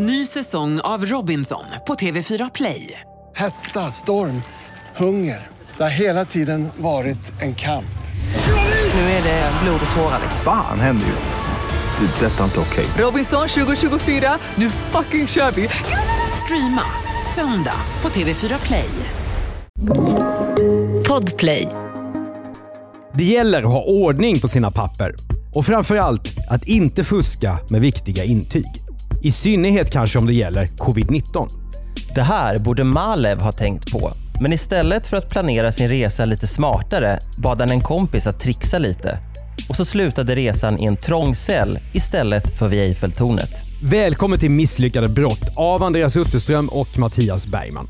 [0.00, 3.00] Ny säsong av Robinson på TV4 Play.
[3.36, 4.42] Hetta, storm,
[4.96, 5.46] hunger.
[5.76, 7.98] Det har hela tiden varit en kamp.
[8.94, 10.20] Nu är det blod och tårar.
[10.44, 12.06] Fan händer just nu.
[12.06, 12.26] Det.
[12.26, 12.86] är Detta är inte okej.
[12.98, 15.68] Robinson 2024, nu fucking kör vi!
[16.44, 16.82] Streama
[17.34, 18.90] söndag på TV4 Play.
[21.08, 21.68] Podplay.
[23.14, 25.14] Det gäller att ha ordning på sina papper.
[25.54, 28.87] Och framförallt att inte fuska med viktiga intyg.
[29.22, 31.48] I synnerhet kanske om det gäller covid-19.
[32.14, 34.10] Det här borde Malev ha tänkt på.
[34.40, 38.78] Men istället för att planera sin resa lite smartare bad han en kompis att trixa
[38.78, 39.18] lite.
[39.68, 43.50] Och så slutade resan i en trång cell istället för vid Eiffeltornet.
[43.82, 47.88] Välkommen till Misslyckade brott av Andreas Utterström och Mattias Bergman.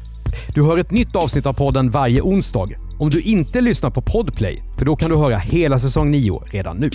[0.54, 2.68] Du hör ett nytt avsnitt av podden varje onsdag.
[2.98, 6.76] Om du inte lyssnar på Podplay, för då kan du höra hela säsong 9 redan
[6.76, 6.90] nu.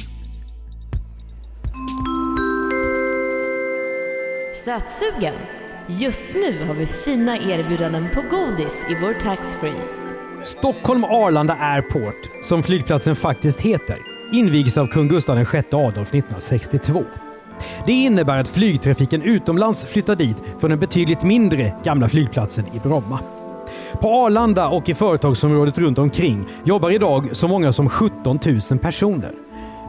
[4.66, 5.34] Sötsugen?
[5.88, 9.74] Just nu har vi fina erbjudanden på godis i vår taxfree.
[10.44, 13.98] Stockholm Arlanda Airport, som flygplatsen faktiskt heter,
[14.34, 17.04] invigs av kung Gustav VI Adolf 1962.
[17.86, 23.20] Det innebär att flygtrafiken utomlands flyttar dit från den betydligt mindre gamla flygplatsen i Bromma.
[24.02, 28.40] På Arlanda och i företagsområdet runt omkring jobbar idag så många som 17
[28.72, 29.32] 000 personer.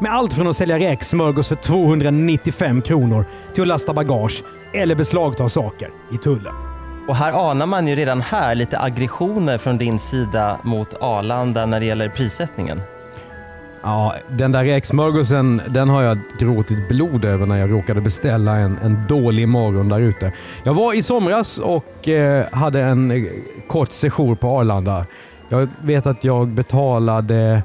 [0.00, 5.48] Med allt från att sälja räksmörgås för 295 kronor till att lasta bagage eller beslagta
[5.48, 6.54] saker i tullen.
[7.08, 11.80] Och här anar man ju redan här lite aggressioner från din sida mot Arlanda när
[11.80, 12.80] det gäller prissättningen.
[13.82, 18.78] Ja, den där räksmörgåsen den har jag gråtit blod över när jag råkade beställa en,
[18.82, 20.32] en dålig morgon där ute.
[20.64, 23.22] Jag var i somras och eh, hade en eh,
[23.68, 25.06] kort sejour på Arlanda.
[25.48, 27.62] Jag vet att jag betalade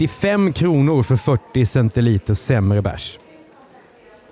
[0.00, 3.18] 95 kronor för 40 centiliter sämre bärs.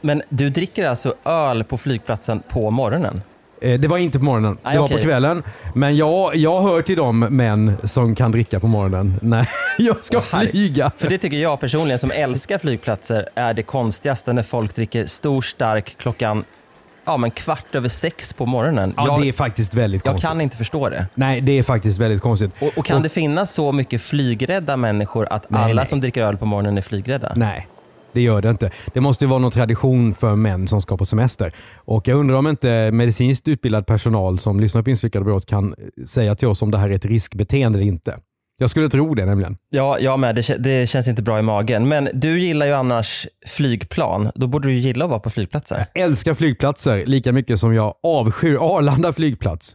[0.00, 3.22] Men du dricker alltså öl på flygplatsen på morgonen?
[3.60, 4.96] Eh, Det var inte på morgonen, det var okej.
[4.96, 5.42] på kvällen.
[5.74, 10.20] Men jag, jag hör till de män som kan dricka på morgonen när jag ska
[10.20, 10.90] Herre- flyga.
[10.96, 15.42] För det tycker jag personligen som älskar flygplatser är det konstigaste när folk dricker stor
[15.42, 16.44] stark klockan
[17.08, 18.94] ja, men kvart över sex på morgonen.
[18.96, 20.28] Ja, jag, det är faktiskt väldigt jag konstigt.
[20.28, 21.06] kan inte förstå det.
[21.14, 22.50] Nej, det är faktiskt väldigt konstigt.
[22.60, 25.86] Och, och kan det finnas så mycket flygrädda människor att Nej, alla nej.
[25.86, 27.32] som dricker öl på morgonen är flygrädda?
[27.36, 27.68] Nej,
[28.12, 28.70] det gör det inte.
[28.94, 31.52] Det måste ju vara någon tradition för män som ska på semester.
[31.76, 35.74] Och Jag undrar om inte medicinskt utbildad personal som lyssnar på Misslyckade brott kan
[36.06, 38.18] säga till oss om det här är ett riskbeteende eller inte.
[38.60, 39.56] Jag skulle tro det nämligen.
[39.70, 40.34] Ja, jag med.
[40.34, 41.88] Det, det känns inte bra i magen.
[41.88, 44.30] Men du gillar ju annars flygplan.
[44.34, 45.86] Då borde du gilla att vara på flygplatser.
[45.94, 49.74] Älskar flygplatser lika mycket som jag avskyr Arlanda flygplats.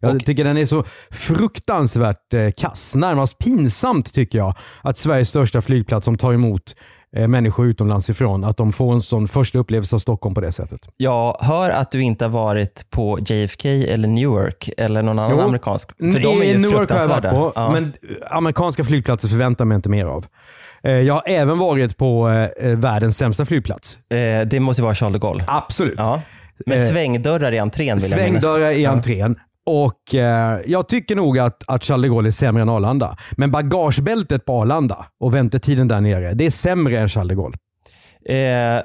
[0.00, 2.94] Jag tycker den är så fruktansvärt eh, kass.
[2.94, 6.74] Närmast pinsamt tycker jag att Sveriges största flygplats som tar emot
[7.12, 10.80] människor utomlands ifrån, att de får en sån första upplevelse av Stockholm på det sättet.
[10.96, 15.44] Jag hör att du inte har varit på JFK eller Newark eller någon annan Jo.
[15.44, 15.90] amerikansk.
[15.98, 17.70] För de är ju Newark har jag varit på, Ja.
[17.72, 17.92] men
[18.30, 20.26] amerikanska flygplatser förväntar mig inte mer av.
[20.82, 22.28] Eh, Jag har även varit på
[22.60, 23.98] eh, världens sämsta flygplats.
[24.10, 25.44] Eh, det måste vara Charles de Gaulle.
[25.46, 25.94] Absolut.
[25.98, 26.20] Ja.
[26.66, 28.42] Med Eh, svängdörrar i entrén vill jag minnas.
[28.42, 29.36] Svängdörrar i entrén.
[29.70, 33.16] Och eh, Jag tycker nog att, att Charles de Gaulle är sämre än Arlanda.
[33.32, 37.56] Men bagagebältet på Arlanda och väntetiden där nere, det är sämre än Charles de Gaulle.
[38.24, 38.82] Eh,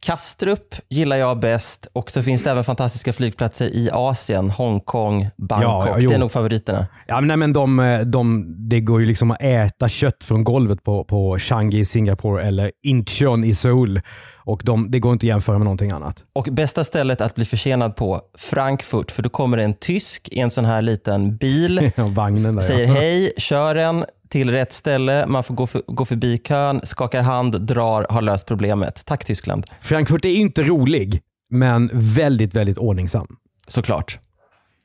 [0.00, 4.50] Kastrup gillar jag bäst och så finns det även fantastiska flygplatser i Asien.
[4.50, 5.88] Hongkong, Bangkok.
[5.88, 6.86] Ja, det är nog favoriterna.
[7.06, 10.82] Ja, men, nej, men de, de, det går ju liksom att äta kött från golvet
[10.82, 14.00] på, på Changi i Singapore eller Incheon i Seoul.
[14.48, 16.24] Och de, det går inte att jämföra med någonting annat.
[16.32, 19.10] Och bästa stället att bli försenad på, Frankfurt.
[19.10, 21.90] För då kommer det en tysk i en sån här liten bil.
[21.96, 22.92] Vagnen där, säger ja.
[22.92, 27.60] hej, kör en till rätt ställe, man får gå, för, gå förbi kön, skakar hand,
[27.60, 29.04] drar, har löst problemet.
[29.04, 29.66] Tack Tyskland.
[29.80, 33.36] Frankfurt är inte rolig, men väldigt, väldigt ordningsam.
[33.66, 34.18] Såklart.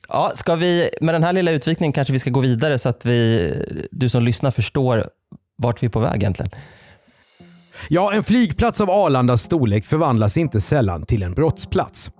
[0.08, 3.06] Ja, ska vi, med den här lilla utvikningen kanske vi ska gå vidare så att
[3.06, 5.08] vi, du som lyssnar förstår
[5.56, 6.50] vart vi är på väg egentligen.
[7.88, 12.10] Ja, en flygplats av Arlandas storlek förvandlas inte sällan till en brottsplats.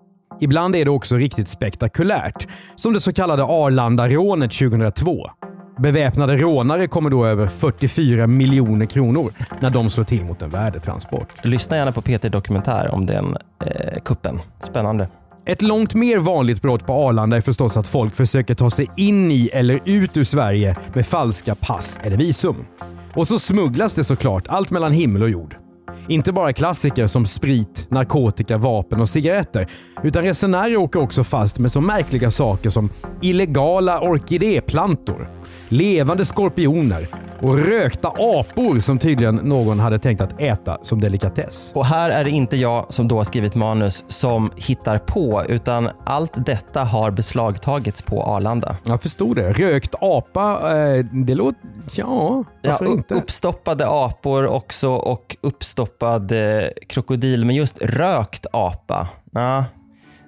[0.41, 5.31] Ibland är det också riktigt spektakulärt, som det så kallade Arlanda-rånet 2002.
[5.79, 11.29] Beväpnade rånare kommer då över 44 miljoner kronor när de slår till mot en värdetransport.
[11.45, 13.37] Lyssna gärna på Peter Dokumentär om den
[13.67, 14.41] eh, kuppen.
[14.63, 15.09] Spännande.
[15.47, 19.31] Ett långt mer vanligt brott på Arlanda är förstås att folk försöker ta sig in
[19.31, 22.57] i eller ut ur Sverige med falska pass eller visum.
[23.15, 25.57] Och så smugglas det såklart allt mellan himmel och jord.
[26.09, 29.67] Inte bara klassiker som sprit, narkotika, vapen och cigaretter,
[30.03, 32.91] utan resenärer åker också fast med så märkliga saker som
[33.23, 35.29] illegala orkidéplantor,
[35.69, 37.09] levande skorpioner
[37.41, 41.73] och rökta apor som tydligen någon hade tänkt att äta som delikatess.
[41.75, 45.91] Och här är det inte jag som då har skrivit manus som hittar på utan
[46.05, 48.77] allt detta har beslagtagits på Arlanda.
[48.87, 49.53] Jag förstod det.
[49.53, 51.61] Rökt apa, eh, det låter...
[51.95, 53.15] Ja, varför ja, inte?
[53.15, 59.65] Uppstoppade apor också och uppstoppad eh, krokodil, men just rökt apa, ja,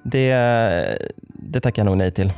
[0.03, 0.32] det,
[1.29, 2.32] det tackar jag nog nej till.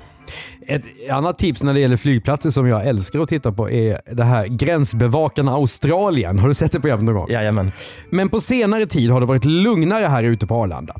[0.68, 4.24] Ett annat tips när det gäller flygplatser som jag älskar att titta på är det
[4.24, 6.38] här Gränsbevakarna Australien.
[6.38, 7.30] Har du sett det programmet någon gång?
[7.30, 7.72] Jajamän.
[8.10, 10.94] Men på senare tid har det varit lugnare här ute på Arlanda.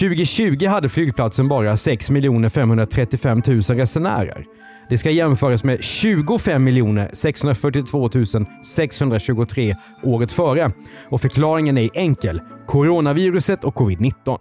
[0.00, 2.06] 2020 hade flygplatsen bara 6
[2.52, 4.44] 535 000 resenärer.
[4.88, 6.68] Det ska jämföras med 25
[7.12, 8.10] 642
[8.64, 10.72] 623 året före.
[11.08, 12.40] Och förklaringen är enkel.
[12.66, 14.38] Coronaviruset och covid-19.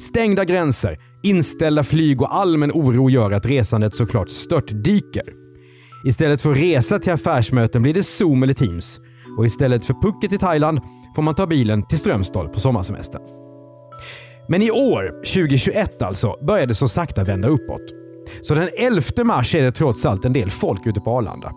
[0.00, 5.22] Stängda gränser, inställda flyg och allmän oro gör att resandet såklart störtdyker.
[6.04, 9.00] Istället för att resa till affärsmöten blir det Zoom eller Teams.
[9.38, 10.80] Och istället för pucket i Thailand
[11.16, 13.22] får man ta bilen till Strömstad på sommarsemestern.
[14.48, 17.82] Men i år, 2021 alltså, börjar det så sakta vända uppåt.
[18.42, 21.52] Så den 11 mars är det trots allt en del folk ute på Arlanda.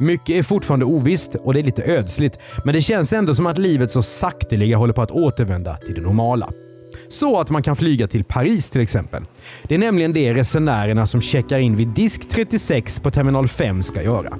[0.00, 3.58] Mycket är fortfarande ovisst och det är lite ödsligt, men det känns ändå som att
[3.58, 6.50] livet så sakteliga håller på att återvända till det normala.
[7.12, 9.22] Så att man kan flyga till Paris till exempel.
[9.62, 14.02] Det är nämligen det resenärerna som checkar in vid disk 36 på terminal 5 ska
[14.02, 14.38] göra.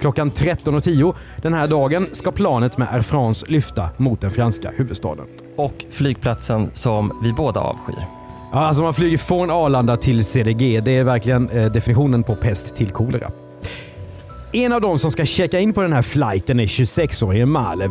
[0.00, 5.24] Klockan 13.10 den här dagen ska planet med Air France lyfta mot den franska huvudstaden.
[5.56, 8.04] Och flygplatsen som vi båda avskyr.
[8.52, 10.80] Alltså man flyger från Arlanda till CDG.
[10.84, 13.30] Det är verkligen eh, definitionen på pest till kolera.
[14.52, 17.90] En av de som ska checka in på den här flighten är 26-årige Malev.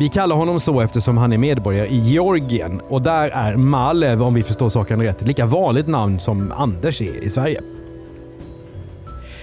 [0.00, 4.34] Vi kallar honom så eftersom han är medborgare i Georgien och där är Malev, om
[4.34, 7.60] vi förstår saken rätt, lika vanligt namn som Anders är i Sverige.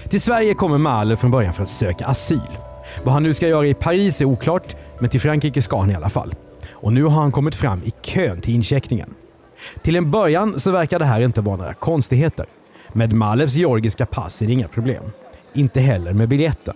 [0.08, 2.40] Till Sverige kommer Malev från början för att söka asyl.
[3.04, 5.94] Vad han nu ska göra i Paris är oklart, men till Frankrike ska han i
[5.94, 6.34] alla fall.
[6.70, 9.14] Och nu har han kommit fram i kön till incheckningen.
[9.82, 12.46] Till en början så verkar det här inte vara några konstigheter.
[12.92, 15.04] Med Malevs georgiska pass är det inga problem.
[15.54, 16.74] Inte heller med biljetten.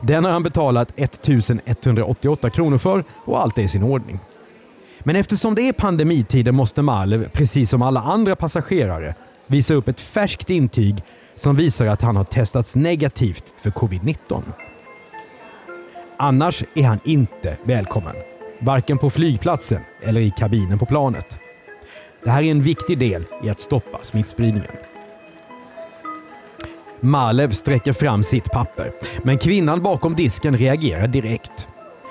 [0.00, 4.18] Den har han betalat 1188 kronor för och allt är i sin ordning.
[5.00, 9.14] Men eftersom det är pandemitider måste Malev, precis som alla andra passagerare,
[9.46, 11.02] visa upp ett färskt intyg
[11.34, 14.42] som visar att han har testats negativt för covid-19.
[16.16, 18.14] Annars är han inte välkommen.
[18.60, 21.40] Varken på flygplatsen eller i kabinen på planet.
[22.24, 24.70] Det här är en viktig del i att stoppa smittspridningen.
[27.00, 28.92] Malev sträcker fram sitt papper,
[29.22, 31.68] men kvinnan bakom disken reagerar direkt.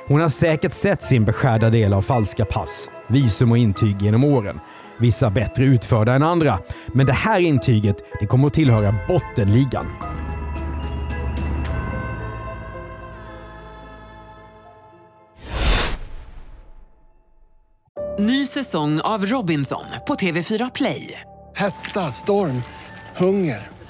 [0.08, 4.60] Hon har säkert sett sin beskärda del av falska pass, visum och intyg genom åren.
[5.00, 6.60] Vissa bättre utförda än andra,
[6.94, 9.86] men det här intyget det kommer att tillhöra bottenligan.
[18.20, 21.22] Ny säsong av Robinson på TV4 Play.
[21.56, 22.64] Hetta, storm,
[23.18, 23.77] hunger.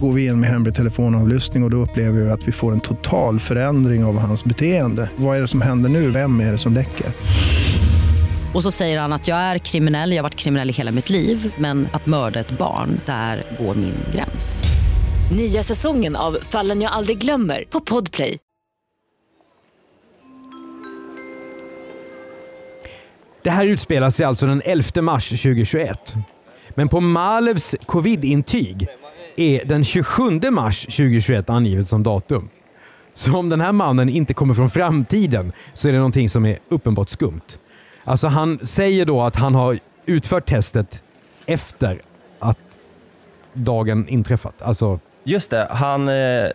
[0.00, 2.80] Går vi in med hemlig telefonavlyssning och, och då upplever vi att vi får en
[2.80, 5.10] total förändring av hans beteende.
[5.16, 6.10] Vad är det som händer nu?
[6.10, 7.06] Vem är det som läcker?
[8.54, 11.10] Och så säger han att jag är kriminell, jag har varit kriminell i hela mitt
[11.10, 14.64] liv men att mörda ett barn, där går min gräns.
[15.36, 18.38] Nya säsongen av Fallen jag aldrig glömmer på Podplay.
[23.42, 26.14] Det här utspelar sig alltså den 11 mars 2021.
[26.74, 28.88] Men på Malevs covid-intyg
[29.36, 32.48] är den 27 mars 2021 angivet som datum.
[33.14, 36.58] Så om den här mannen inte kommer från framtiden så är det någonting som är
[36.68, 37.58] uppenbart skumt.
[38.04, 41.02] Alltså han säger då att han har utfört testet
[41.46, 42.00] efter
[42.38, 42.58] att
[43.52, 44.62] dagen inträffat.
[44.62, 46.08] Alltså, Just det, han...
[46.08, 46.48] Eh,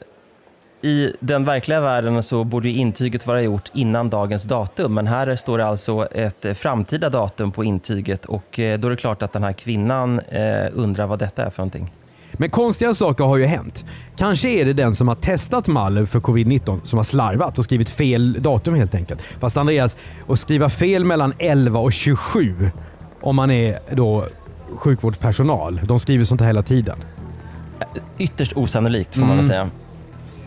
[0.83, 5.35] I den verkliga världen så borde ju intyget vara gjort innan dagens datum, men här
[5.35, 9.21] står det alltså ett eh, framtida datum på intyget och eh, då är det klart
[9.21, 11.91] att den här kvinnan eh, undrar vad detta är för någonting.
[12.33, 13.85] Men konstiga saker har ju hänt.
[14.17, 17.89] Kanske är det den som har testat Malev för covid-19 som har slarvat och skrivit
[17.89, 19.21] fel datum helt enkelt.
[19.39, 19.97] Fast Andreas,
[20.27, 22.71] att skriva fel mellan 11 och 27
[23.21, 24.25] om man är då
[24.75, 25.81] sjukvårdspersonal.
[25.83, 26.97] De skriver sånt här hela tiden.
[28.17, 29.69] Ytterst osannolikt får man väl säga.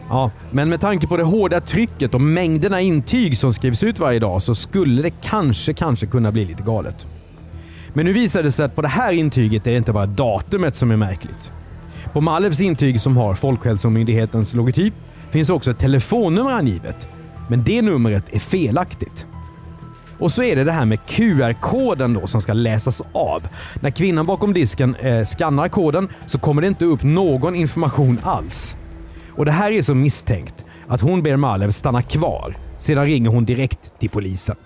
[0.08, 4.18] Ja, men med tanke på det hårda trycket och mängderna intyg som skrivs ut varje
[4.18, 7.06] dag så skulle det kanske, kanske kunna bli lite galet.
[7.92, 10.74] Men nu visar det sig att på det här intyget är det inte bara datumet
[10.74, 11.52] som är märkligt.
[12.14, 14.94] På Malevs intyg som har Folkhälsomyndighetens logotyp
[15.30, 17.08] finns också ett telefonnummer angivet.
[17.48, 19.26] Men det numret är felaktigt.
[20.18, 23.42] Och så är det det här med QR-koden då som ska läsas av.
[23.80, 28.76] När kvinnan bakom disken eh, skannar koden så kommer det inte upp någon information alls.
[29.28, 32.56] Och Det här är så misstänkt att hon ber Malev stanna kvar.
[32.78, 34.56] Sedan ringer hon direkt till polisen.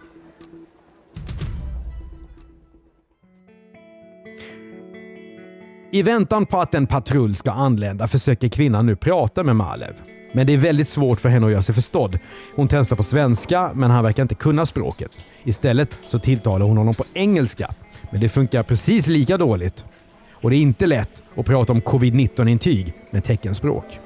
[5.98, 9.92] I väntan på att en patrull ska anlända försöker kvinnan nu prata med Malev.
[10.32, 12.18] Men det är väldigt svårt för henne att göra sig förstådd.
[12.56, 15.10] Hon testar på svenska, men han verkar inte kunna språket.
[15.44, 17.74] Istället så tilltalar hon honom på engelska.
[18.10, 19.84] Men det funkar precis lika dåligt.
[20.32, 24.00] Och det är inte lätt att prata om covid-19-intyg med teckenspråk.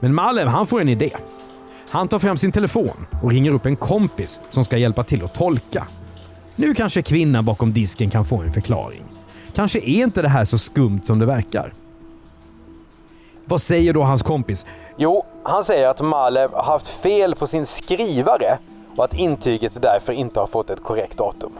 [0.00, 1.10] Men Malev han får en idé.
[1.90, 5.34] Han tar fram sin telefon och ringer upp en kompis som ska hjälpa till att
[5.34, 5.86] tolka.
[6.56, 9.17] Nu kanske kvinnan bakom disken kan få en förklaring.
[9.58, 11.72] Kanske är inte det här så skumt som det verkar.
[13.44, 14.66] Vad säger då hans kompis?
[14.96, 18.58] Jo, han säger att Malev har haft fel på sin skrivare
[18.96, 21.52] och att intyget därför inte har fått ett korrekt datum.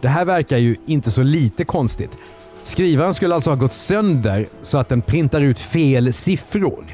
[0.00, 2.18] Det här verkar ju inte så lite konstigt.
[2.62, 6.84] Skrivaren skulle alltså ha gått sönder så att den printar ut fel siffror.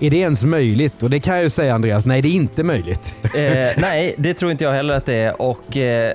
[0.00, 1.02] Är det ens möjligt?
[1.02, 3.14] Och det kan jag ju säga Andreas, nej det är inte möjligt.
[3.22, 3.30] Eh,
[3.78, 5.42] nej, det tror inte jag heller att det är.
[5.42, 6.12] Och, eh,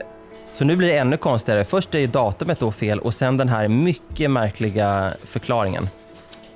[0.54, 1.64] så nu blir det ännu konstigare.
[1.64, 5.90] Först är datumet då fel och sen den här mycket märkliga förklaringen.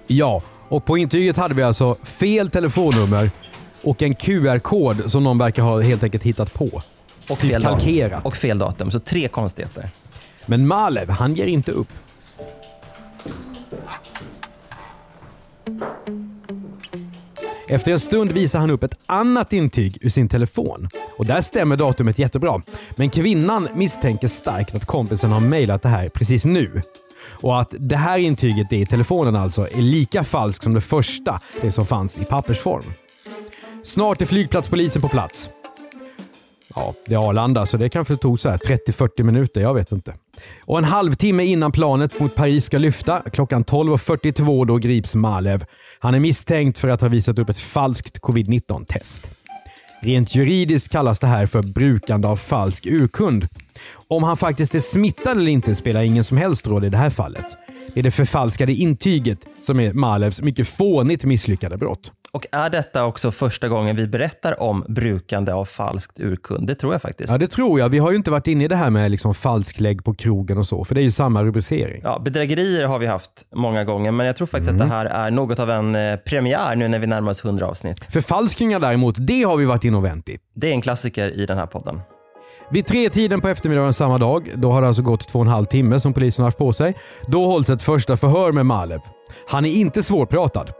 [0.07, 3.31] Ja, och på intyget hade vi alltså fel telefonnummer
[3.83, 6.81] och en QR-kod som någon verkar ha helt enkelt hittat på.
[7.29, 7.77] Och Typ fel, datum.
[7.79, 8.25] kalkerat.
[8.25, 8.91] och fel datum.
[8.91, 9.89] Så tre konstigheter.
[10.45, 11.87] Men Malev, han ger inte upp.
[17.67, 20.87] Efter en stund visar han upp ett annat intyg ur sin telefon.
[21.17, 22.61] Och Där stämmer datumet jättebra.
[22.95, 26.81] Men kvinnan misstänker starkt att kompisen har mejlat det här precis nu.
[27.41, 31.71] Och att det här intyget i telefonen alltså är lika falskt som det första, det
[31.71, 32.83] som fanns i pappersform.
[33.83, 35.49] Snart är flygplatspolisen på plats.
[36.75, 40.13] Ja, det är Arlanda så det kanske tog så här 30-40 minuter, jag vet inte.
[40.65, 45.65] Och en halvtimme innan planet mot Paris ska lyfta, klockan 12.42, då grips Malev.
[45.99, 49.27] Han är misstänkt för att ha visat upp ett falskt covid-19-test.
[49.99, 53.47] Rent juridiskt kallas det här för brukande av falsk urkund.
[54.07, 57.09] Om han faktiskt är smittad eller inte spelar ingen som helst roll i det här
[57.09, 57.45] fallet.
[57.93, 62.11] Det är det förfalskade intyget som är Malevs mycket fånigt misslyckade brott.
[62.35, 66.67] Och är detta också första gången vi berättar om brukande av falskt urkund?
[66.67, 67.29] Det tror jag faktiskt.
[67.31, 67.89] Ja, det tror jag.
[67.89, 70.67] Vi har ju inte varit inne i det här med liksom falsklägg på krogen och
[70.67, 72.01] så, för det är ju samma rubricering.
[72.03, 75.31] Ja, bedrägerier har vi haft många gånger, men jag tror faktiskt att det här är
[75.31, 78.05] något av en eh, premiär nu när vi närmar oss 100 avsnitt.
[78.09, 80.37] Förfalskningar däremot, det har vi varit inne och vänt i.
[80.55, 82.01] Det är en klassiker i den här podden.
[82.71, 85.51] Vid tre tiden på eftermiddagen samma dag, då har det alltså gått två och en
[85.51, 86.95] halv timme som polisen har haft på sig,
[87.27, 88.99] då hålls ett första förhör med Malev.
[89.47, 90.71] Han är inte svårpratad.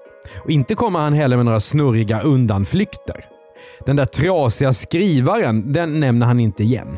[0.44, 3.26] Och inte kommer han heller med några snurriga undanflykter.
[3.86, 6.98] Den där trasiga skrivaren, den nämner han inte igen.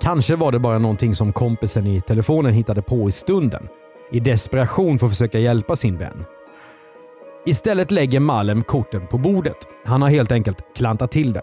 [0.00, 3.68] Kanske var det bara någonting som kompisen i telefonen hittade på i stunden.
[4.12, 6.24] I desperation för att försöka hjälpa sin vän.
[7.46, 9.56] Istället lägger Malem korten på bordet.
[9.84, 11.42] Han har helt enkelt klantat till det.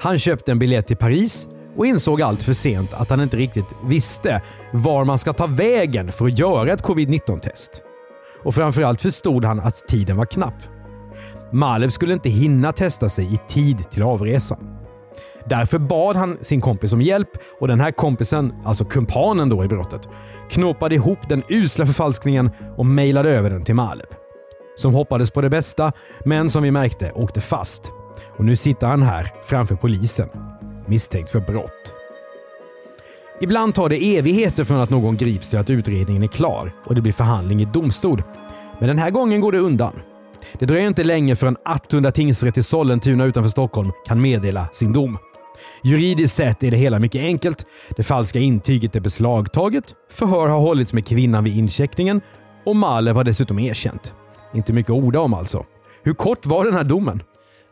[0.00, 3.74] Han köpte en biljett till Paris och insåg allt för sent att han inte riktigt
[3.84, 4.42] visste
[4.72, 7.82] var man ska ta vägen för att göra ett covid-19-test.
[8.44, 10.54] Och framförallt förstod han att tiden var knapp.
[11.52, 14.70] Malev skulle inte hinna testa sig i tid till avresan.
[15.46, 17.28] Därför bad han sin kompis om hjälp
[17.60, 20.08] och den här kompisen, alltså kumpanen då i brottet,
[20.50, 24.06] knåpade ihop den usla förfalskningen och mejlade över den till Malev.
[24.76, 25.92] Som hoppades på det bästa,
[26.24, 27.92] men som vi märkte åkte fast.
[28.38, 30.28] Och nu sitter han här framför polisen,
[30.86, 32.03] misstänkt för brott.
[33.40, 37.00] Ibland tar det evigheter från att någon grips till att utredningen är klar och det
[37.00, 38.22] blir förhandling i domstol.
[38.78, 40.00] Men den här gången går det undan.
[40.58, 45.18] Det dröjer inte länge förrän Attunda tingsrätt i Sollentuna utanför Stockholm kan meddela sin dom.
[45.82, 47.66] Juridiskt sett är det hela mycket enkelt.
[47.96, 52.20] Det falska intyget är beslagtaget, förhör har hållits med kvinnan vid incheckningen
[52.66, 54.14] och Malev har dessutom erkänt.
[54.54, 55.64] Inte mycket att orda om alltså.
[56.02, 57.22] Hur kort var den här domen?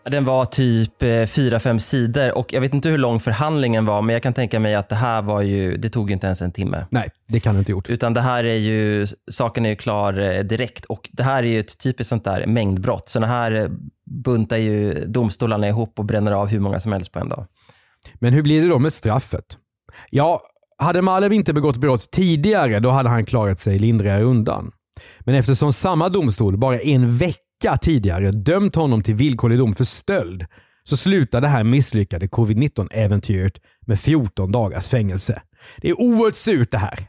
[0.04, 4.22] Den var typ 4-5 sidor och jag vet inte hur lång förhandlingen var men jag
[4.22, 6.86] kan tänka mig att det här var ju, det tog inte ens en timme.
[6.90, 7.90] Nej, det kan det inte gjort.
[7.90, 11.46] Utan det här är ju, saken är ju klar eh, direkt och det här är
[11.46, 13.08] ju ett typiskt sånt där mängdbrott.
[13.08, 13.68] Sådana här eh,
[14.24, 17.46] buntar ju domstolarna ihop och bränner av hur många som helst på en dag.
[18.14, 19.58] Men hur blir det då med straffet?
[20.10, 20.42] Ja,
[20.78, 24.72] hade Malev inte begått brott tidigare då hade han klarat sig lindrigare undan.
[25.20, 29.84] Men eftersom samma domstol bara en vecka vecka tidigare dömt honom till villkorlig dom för
[29.84, 30.44] stöld
[30.84, 33.52] så slutar det här misslyckade covid-19-äventyret
[33.86, 35.42] med 14 dagars fängelse.
[35.76, 37.06] Det är oerhört surt det här.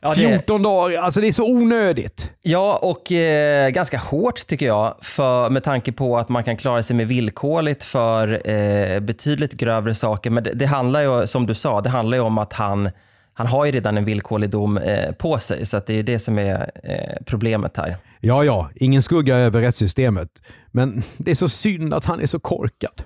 [0.00, 2.32] Ja, det- 14 dagar, alltså det är så onödigt.
[2.42, 6.82] Ja, och eh, ganska hårt tycker jag, för, med tanke på att man kan klara
[6.82, 10.30] sig med villkorligt för eh, betydligt grövre saker.
[10.30, 12.90] Men det, det handlar ju, som du sa, det handlar ju om att han,
[13.38, 15.66] han har ju redan en villkorlig dom eh, på sig.
[15.66, 17.96] Så det är det som är eh, problemet här.
[18.20, 20.28] Ja, ja, ingen skugga över rättssystemet.
[20.72, 23.02] Men det är så synd att han är så korkad.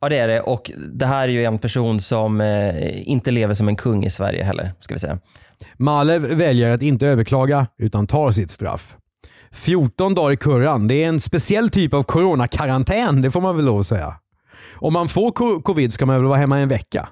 [0.00, 0.40] Ja, det är det.
[0.40, 4.10] Och det här är ju en person som eh, inte lever som en kung i
[4.10, 5.18] Sverige heller, ska vi säga.
[5.76, 8.96] Malev väljer att inte överklaga utan tar sitt straff.
[9.52, 13.64] 14 dagar i kurran, det är en speciell typ av coronakarantän, det får man väl
[13.64, 14.14] lov att säga.
[14.74, 17.08] Om man får co- covid ska man väl vara hemma en vecka.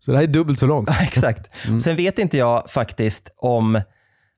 [0.00, 0.88] Så det här är dubbelt så långt.
[1.00, 1.50] Exakt.
[1.82, 3.80] Sen vet inte jag faktiskt om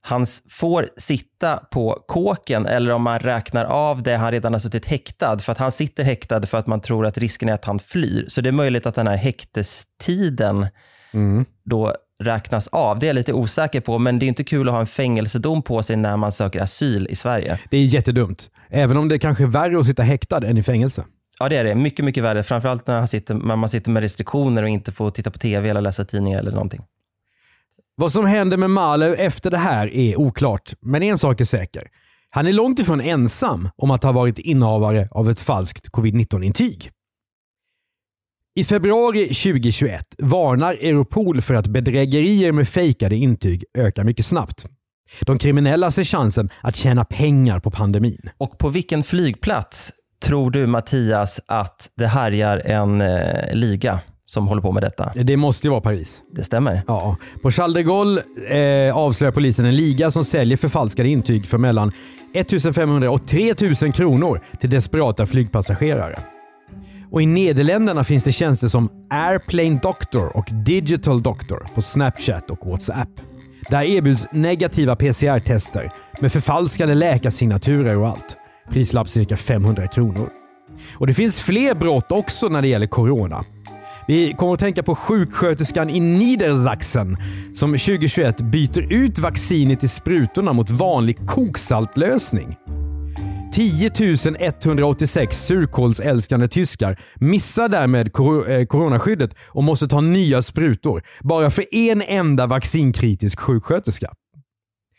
[0.04, 4.86] han får sitta på kåken eller om man räknar av det han redan har suttit
[4.86, 5.38] häktad.
[5.38, 8.24] För att han sitter häktad för att man tror att risken är att han flyr.
[8.28, 10.66] Så det är möjligt att den här häktestiden
[11.64, 12.98] då räknas av.
[12.98, 15.62] Det är jag lite osäker på, men det är inte kul att ha en fängelsedom
[15.62, 17.58] på sig när man söker asyl i Sverige.
[17.70, 18.50] Det är jättedumt.
[18.70, 21.04] Även om det kanske är värre att sitta häktad än i fängelse.
[21.38, 21.74] Ja, det är det.
[21.74, 22.42] Mycket, mycket värre.
[22.42, 25.68] Framförallt när, han sitter, när man sitter med restriktioner och inte får titta på tv
[25.68, 26.80] eller läsa tidningar eller någonting.
[27.94, 31.88] Vad som händer med Malev efter det här är oklart, men en sak är säker.
[32.30, 36.90] Han är långt ifrån ensam om att ha varit innehavare av ett falskt covid-19-intyg.
[38.54, 44.66] I februari 2021 varnar Europol för att bedrägerier med fejkade intyg ökar mycket snabbt.
[45.20, 48.30] De kriminella ser chansen att tjäna pengar på pandemin.
[48.38, 54.62] Och på vilken flygplats tror du Mattias att det härjar en eh, liga som håller
[54.62, 55.12] på med detta?
[55.14, 56.22] Det måste ju vara Paris.
[56.32, 56.82] Det stämmer.
[56.86, 57.16] Ja.
[57.42, 58.22] På Charles de Gaulle
[58.88, 61.92] eh, avslöjar polisen en liga som säljer förfalskade intyg för mellan
[62.34, 66.18] 1500 och 3000 kronor till desperata flygpassagerare.
[67.10, 72.66] Och I Nederländerna finns det tjänster som Airplane Doctor och Digital Doctor på Snapchat och
[72.66, 73.08] WhatsApp.
[73.70, 78.36] Där erbjuds negativa PCR-tester med förfalskade läkarsignaturer och allt.
[78.72, 80.30] Prislapp cirka 500 kronor.
[80.94, 83.44] Och Det finns fler brott också när det gäller corona.
[84.06, 87.16] Vi kommer att tänka på sjuksköterskan i Niedersachsen
[87.54, 92.56] som 2021 byter ut vaccinet i sprutorna mot vanlig koksaltlösning.
[93.52, 93.90] 10
[94.38, 102.02] 186 surkålsälskande tyskar missar därmed eh, coronaskyddet och måste ta nya sprutor bara för en
[102.02, 104.12] enda vaccinkritisk sjuksköterska.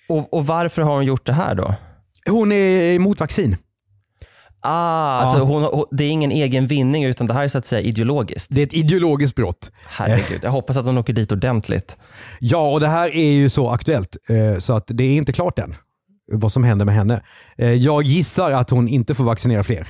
[0.09, 1.75] Och, och varför har hon gjort det här då?
[2.29, 3.57] Hon är emot vaccin.
[4.63, 7.65] Ah, alltså hon, hon, det är ingen egen vinning utan det här är så att
[7.65, 8.47] säga ideologiskt.
[8.51, 9.71] Det är ett ideologiskt brott.
[9.85, 11.97] Herregud, jag hoppas att hon åker dit ordentligt.
[12.39, 15.59] Ja, och det här är ju så aktuellt eh, så att det är inte klart
[15.59, 15.75] än
[16.31, 17.21] vad som händer med henne.
[17.57, 19.87] Eh, Jag gissar att hon inte får vaccinera fler.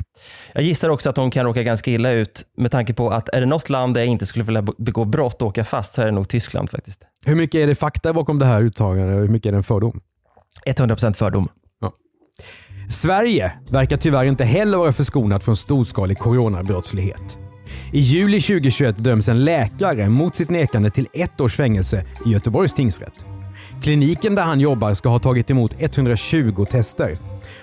[0.53, 3.39] Jag gissar också att hon kan råka ganska illa ut med tanke på att är
[3.39, 6.05] det något land där jag inte skulle vilja begå brott och åka fast så är
[6.05, 6.99] det nog Tyskland faktiskt.
[7.25, 9.63] Hur mycket är det fakta bakom det här uttalandet och hur mycket är det en
[9.63, 9.99] fördom?
[10.65, 11.47] 100% fördom.
[12.89, 17.37] Sverige verkar tyvärr inte heller vara förskonat från storskalig coronabrottslighet.
[17.91, 22.73] I juli 2021 döms en läkare mot sitt nekande till ett års fängelse i Göteborgs
[22.73, 23.25] tingsrätt.
[23.83, 27.17] Kliniken där han jobbar ska ha tagit emot 120 tester.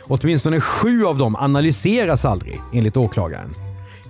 [0.05, 3.55] Åtminstone sju av dem analyseras aldrig, enligt åklagaren.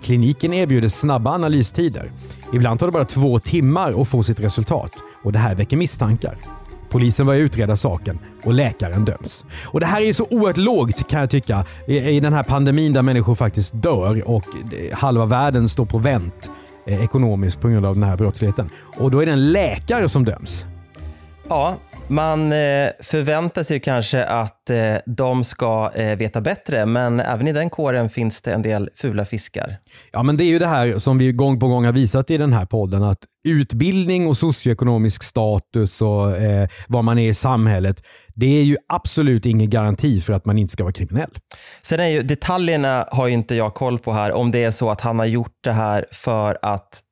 [0.03, 2.13] Kliniken erbjuder snabba analystider.
[2.53, 4.93] Ibland tar det bara två timmar att få sitt resultat
[5.23, 6.37] och det här väcker misstankar.
[6.91, 9.45] Polisen börjar utreda saken och läkaren döms.
[9.67, 13.03] Och Det här är så oerhört lågt kan jag tycka i, den här pandemin där
[13.03, 16.51] människor faktiskt dör och eh, halva världen står på vänt
[16.87, 18.71] eh, ekonomiskt på grund av den här brottsligheten.
[18.99, 20.67] Och då är det en läkare som döms.
[21.49, 21.77] Ja,
[22.11, 27.53] man eh, förväntar sig kanske att eh, de ska eh, veta bättre, men även i
[27.53, 29.77] den kåren finns det en del fula fiskar.
[30.13, 32.37] Ja, men det är ju det här som vi gång på gång har visat i
[32.37, 33.19] den här podden att
[33.49, 38.03] utbildning och socioekonomisk status och eh, vad man är i samhället,
[38.35, 41.31] det är ju absolut ingen garanti för att man inte ska vara kriminell.
[41.83, 44.91] Sen är ju detaljerna har ju inte jag koll på här, om det är så
[44.91, 47.03] att han har gjort det här för att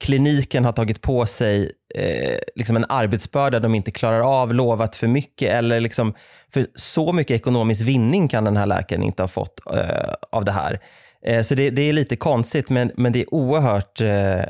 [0.00, 5.06] kliniken har tagit på sig eh, liksom en arbetsbörda de inte klarar av, lovat för
[5.06, 6.14] mycket eller liksom,
[6.52, 10.52] för så mycket ekonomisk vinning kan den här läkaren inte ha fått eh, av det
[10.52, 10.80] här.
[11.26, 14.44] Eh, så det, det är lite konstigt men, men det är oerhört eh,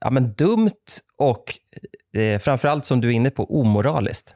[0.00, 0.70] ja, men dumt
[1.18, 1.44] och
[2.20, 4.34] eh, framförallt som du är inne på omoraliskt.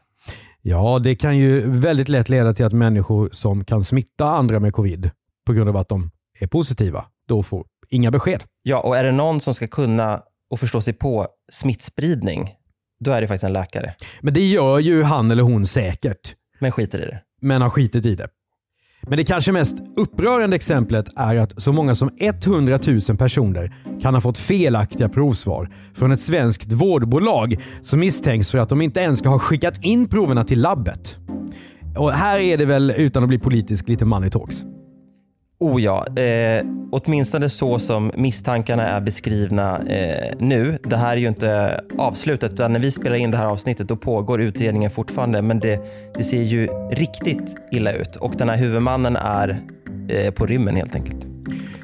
[0.62, 4.72] Ja, det kan ju väldigt lätt leda till att människor som kan smitta andra med
[4.72, 5.10] covid
[5.46, 8.42] på grund av att de är positiva, då får inga besked.
[8.62, 12.50] Ja, och är det någon som ska kunna och förstå sig på smittspridning,
[13.04, 13.94] då är det faktiskt en läkare.
[14.20, 17.20] Men det gör ju han eller hon säkert, Men skiter i det.
[17.42, 18.28] men har skitit i det.
[19.06, 22.78] Men det kanske mest upprörande exemplet är att så många som 100
[23.08, 28.68] 000 personer kan ha fått felaktiga provsvar från ett svenskt vårdbolag som misstänks för att
[28.68, 31.16] de inte ens ska ha skickat in proverna till labbet.
[31.98, 34.64] Och här är det väl, utan att bli politisk, lite money talks.
[35.58, 40.78] Oh ja, eh, åtminstone så som misstankarna är beskrivna eh, nu.
[40.82, 43.96] Det här är ju inte avslutat utan när vi spelar in det här avsnittet då
[43.96, 45.80] pågår utredningen fortfarande men det,
[46.16, 49.60] det ser ju riktigt illa ut och den här huvudmannen är
[50.08, 51.24] eh, på rymmen helt enkelt.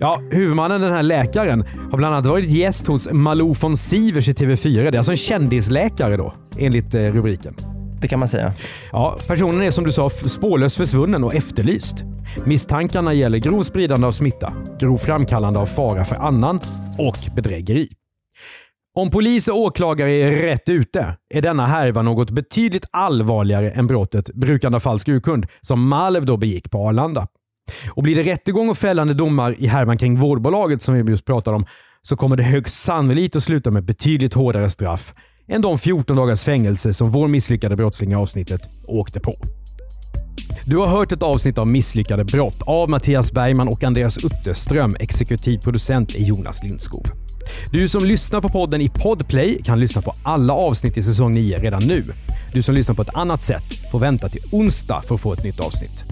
[0.01, 4.33] Ja, huvudmannen, den här läkaren, har bland annat varit gäst hos Malou von Sivers i
[4.33, 4.83] TV4.
[4.83, 7.80] Det är alltså en kändisläkare då, enligt eh, rubriken.
[8.01, 8.53] Det kan man säga.
[8.93, 11.95] Ja, personen är som du sa spårlöst försvunnen och efterlyst.
[12.45, 16.61] Misstankarna gäller grov spridande av smitta, grov framkallande av fara för annan
[16.99, 17.89] och bedrägeri.
[18.95, 24.35] Om polis och åklagare är rätt ute är denna härva något betydligt allvarligare än brottet
[24.35, 27.27] brukande av falsk urkund som Malev då begick på Arlanda.
[27.91, 31.57] Och blir det rättegång och fällande domar i härvan kring vårdbolaget som vi just pratade
[31.57, 31.67] om
[32.03, 35.15] så kommer det högst sannolikt att sluta med betydligt hårdare straff
[35.49, 39.35] än de 14 dagars fängelse som vår misslyckade brottsling i avsnittet åkte på.
[40.65, 44.97] Du har hört ett avsnitt av Misslyckade brott av Mattias Bergman och Andreas Utterström.
[45.01, 47.07] Exekutiv producent är Jonas Lindskov.
[47.73, 51.59] Du som lyssnar på podden i Podplay kan lyssna på alla avsnitt i säsong 9
[51.59, 52.05] redan nu.
[52.53, 55.45] Du som lyssnar på ett annat sätt får vänta till onsdag för att få ett
[55.45, 56.05] nytt avsnitt.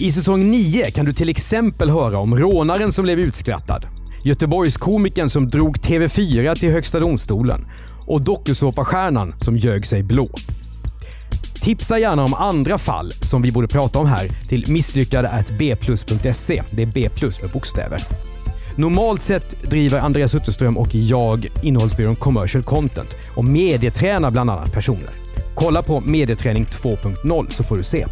[0.00, 3.86] I säsong 9 kan du till exempel höra om rånaren som blev utskrattad,
[4.24, 7.66] Göteborgskomikern som drog TV4 till Högsta domstolen
[8.06, 10.28] och dokusåpastjärnan som ljög sig blå.
[11.62, 16.62] Tipsa gärna om andra fall som vi borde prata om här till misslyckade.bplus.se.
[16.70, 18.00] Det är B plus med bokstäver.
[18.76, 25.10] Normalt sett driver Andreas Utterström och jag innehållsbyrån Commercial Content och medietränar bland annat personer.
[25.54, 28.06] Kolla på Medieträning 2.0 så får du se.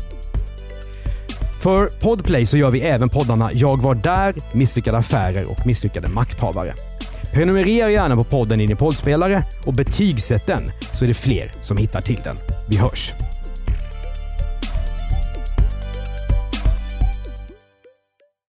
[1.63, 6.75] För Podplay så gör vi även poddarna Jag var där, Misslyckade affärer och Misslyckade makthavare.
[7.33, 11.77] Prenumerera gärna på podden i din poddspelare och betygsätt den så är det fler som
[11.77, 12.37] hittar till den.
[12.69, 13.13] Vi hörs!